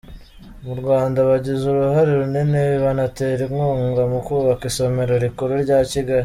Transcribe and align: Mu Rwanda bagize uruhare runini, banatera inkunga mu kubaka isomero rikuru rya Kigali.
Mu 0.65 0.73
Rwanda 0.79 1.19
bagize 1.29 1.63
uruhare 1.67 2.11
runini, 2.19 2.63
banatera 2.83 3.41
inkunga 3.47 4.03
mu 4.11 4.19
kubaka 4.27 4.63
isomero 4.71 5.13
rikuru 5.25 5.53
rya 5.65 5.79
Kigali. 5.91 6.19